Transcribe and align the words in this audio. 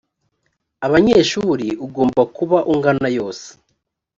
abanyeshuri 0.85 1.67
ugomba 1.85 2.21
kuba 2.35 2.57
ungana 2.73 3.07
yose 3.17 3.47